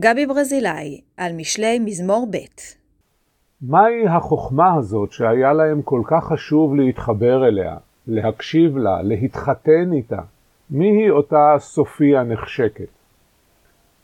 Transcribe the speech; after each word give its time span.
גבי 0.00 0.26
ברזילאי, 0.26 1.00
על 1.16 1.32
משלי 1.32 1.78
מזמור 1.78 2.26
ב' 2.30 2.36
מהי 3.62 4.08
החוכמה 4.08 4.74
הזאת 4.74 5.12
שהיה 5.12 5.52
להם 5.52 5.82
כל 5.82 6.02
כך 6.06 6.24
חשוב 6.24 6.74
להתחבר 6.74 7.48
אליה, 7.48 7.76
להקשיב 8.06 8.76
לה, 8.76 9.02
להתחתן 9.02 9.92
איתה? 9.92 10.20
מיהי 10.70 11.10
אותה 11.10 11.54
סופיה 11.58 12.22
נחשקת? 12.22 12.88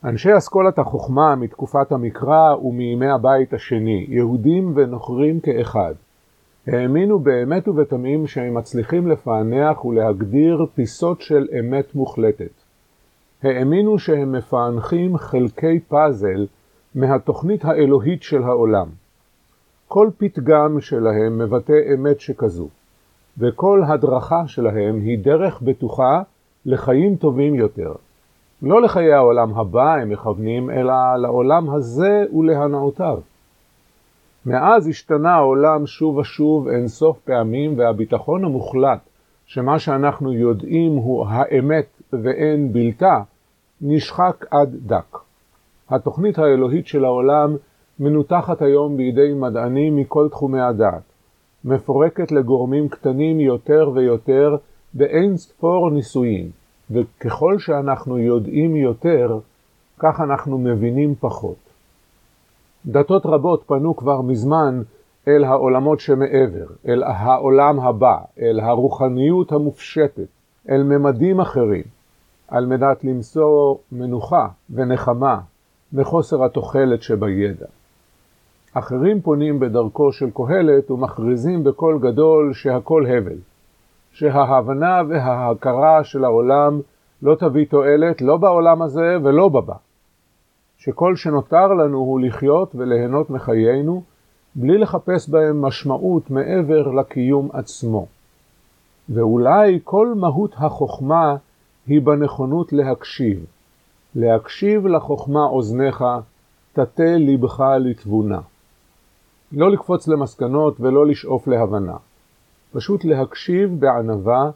אנשי 0.03 0.37
אסכולת 0.37 0.79
החוכמה 0.79 1.35
מתקופת 1.35 1.91
המקרא 1.91 2.55
ומימי 2.55 3.09
הבית 3.09 3.53
השני, 3.53 4.05
יהודים 4.09 4.73
ונוכרים 4.75 5.39
כאחד, 5.39 5.93
האמינו 6.67 7.19
באמת 7.19 7.67
ובתמים 7.67 8.27
שהם 8.27 8.53
מצליחים 8.53 9.07
לפענח 9.07 9.85
ולהגדיר 9.85 10.65
פיסות 10.75 11.21
של 11.21 11.47
אמת 11.59 11.95
מוחלטת. 11.95 12.64
האמינו 13.45 13.99
שהם 13.99 14.31
מפענחים 14.31 15.17
חלקי 15.17 15.79
פאזל 15.79 16.45
מהתוכנית 16.95 17.65
האלוהית 17.65 18.23
של 18.23 18.43
העולם. 18.43 18.87
כל 19.87 20.09
פתגם 20.17 20.81
שלהם 20.81 21.37
מבטא 21.37 21.79
אמת 21.93 22.19
שכזו, 22.19 22.67
וכל 23.37 23.81
הדרכה 23.87 24.47
שלהם 24.47 24.99
היא 24.99 25.19
דרך 25.19 25.61
בטוחה 25.61 26.21
לחיים 26.65 27.15
טובים 27.15 27.55
יותר. 27.55 27.93
לא 28.61 28.81
לחיי 28.81 29.13
העולם 29.13 29.59
הבא 29.59 29.93
הם 29.93 30.09
מכוונים, 30.09 30.69
אלא 30.69 30.93
לעולם 31.21 31.69
הזה 31.69 32.25
ולהנאותיו. 32.33 33.19
מאז 34.45 34.87
השתנה 34.87 35.35
העולם 35.35 35.87
שוב 35.87 36.17
ושוב 36.17 36.67
אין 36.67 36.87
סוף 36.87 37.19
פעמים, 37.19 37.79
והביטחון 37.79 38.45
המוחלט 38.45 38.99
שמה 39.45 39.79
שאנחנו 39.79 40.33
יודעים 40.33 40.95
הוא 40.95 41.25
האמת 41.29 42.01
ואין 42.13 42.73
בלתה, 42.73 43.21
נשחק 43.81 44.45
עד 44.51 44.75
דק. 44.85 45.17
התוכנית 45.89 46.39
האלוהית 46.39 46.87
של 46.87 47.05
העולם 47.05 47.55
מנותחת 47.99 48.61
היום 48.61 48.97
בידי 48.97 49.33
מדענים 49.33 49.95
מכל 49.95 50.27
תחומי 50.31 50.61
הדעת, 50.61 51.01
מפורקת 51.65 52.31
לגורמים 52.31 52.89
קטנים 52.89 53.39
יותר 53.39 53.91
ויותר 53.93 54.55
באין 54.93 55.37
ספור 55.37 55.89
ניסויים, 55.91 56.49
וככל 56.91 57.59
שאנחנו 57.59 58.17
יודעים 58.17 58.75
יותר, 58.75 59.39
כך 59.99 60.21
אנחנו 60.21 60.57
מבינים 60.57 61.15
פחות. 61.19 61.55
דתות 62.85 63.25
רבות 63.25 63.63
פנו 63.67 63.95
כבר 63.95 64.21
מזמן 64.21 64.81
אל 65.27 65.43
העולמות 65.43 65.99
שמעבר, 65.99 66.65
אל 66.87 67.03
העולם 67.03 67.79
הבא, 67.79 68.17
אל 68.39 68.59
הרוחניות 68.59 69.51
המופשטת, 69.51 70.27
אל 70.69 70.83
ממדים 70.83 71.39
אחרים, 71.39 71.83
על 72.47 72.65
מנת 72.65 73.03
למצוא 73.03 73.75
מנוחה 73.91 74.47
ונחמה 74.69 75.39
מחוסר 75.93 76.45
התוחלת 76.45 77.01
שבידע. 77.01 77.65
אחרים 78.73 79.21
פונים 79.21 79.59
בדרכו 79.59 80.11
של 80.11 80.29
קהלת 80.33 80.91
ומכריזים 80.91 81.63
בקול 81.63 81.99
גדול 81.99 82.53
שהכל 82.53 83.05
הבל, 83.05 83.37
שההבנה 84.11 85.01
וההכרה 85.09 86.03
של 86.03 86.23
העולם 86.23 86.79
לא 87.21 87.35
תביא 87.35 87.65
תועלת 87.65 88.21
לא 88.21 88.37
בעולם 88.37 88.81
הזה 88.81 89.17
ולא 89.23 89.49
בבא, 89.49 89.75
שכל 90.77 91.15
שנותר 91.15 91.67
לנו 91.67 91.97
הוא 91.97 92.19
לחיות 92.19 92.75
וליהנות 92.75 93.29
מחיינו, 93.29 94.03
בלי 94.55 94.77
לחפש 94.77 95.29
בהם 95.29 95.61
משמעות 95.61 96.31
מעבר 96.31 96.87
לקיום 96.87 97.49
עצמו. 97.53 98.05
ואולי 99.09 99.79
כל 99.83 100.13
מהות 100.15 100.51
החוכמה 100.57 101.35
היא 101.87 102.01
בנכונות 102.01 102.73
להקשיב. 102.73 103.45
להקשיב 104.15 104.87
לחוכמה 104.87 105.45
אוזניך, 105.45 106.03
תטה 106.73 107.17
לבך 107.17 107.59
לתבונה. 107.79 108.39
לא 109.51 109.71
לקפוץ 109.71 110.07
למסקנות 110.07 110.79
ולא 110.79 111.07
לשאוף 111.07 111.47
להבנה. 111.47 111.97
פשוט 112.71 113.05
להקשיב 113.05 113.79
בענווה 113.79 114.51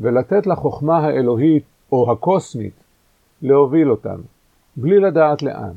ולתת 0.00 0.46
לחוכמה 0.46 0.98
האלוהית 0.98 1.64
או 1.92 2.12
הקוסמית 2.12 2.74
להוביל 3.42 3.90
אותנו. 3.90 4.22
בלי 4.76 4.98
לדעת 5.00 5.42
לאן. 5.42 5.72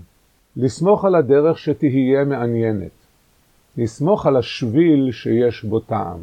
לסמוך 0.56 1.06
על 1.06 1.16
הדרך 1.16 1.58
שתהיה 1.58 2.26
מעניינת. 2.26 2.92
לסמוך 3.78 4.26
על 4.26 4.38
השביל 4.38 5.12
שיש 5.12 5.64
בו 5.64 5.80
טעם. 5.80 6.20